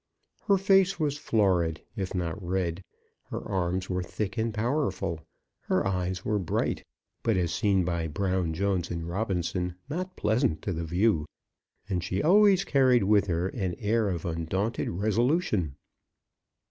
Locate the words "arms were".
3.47-4.01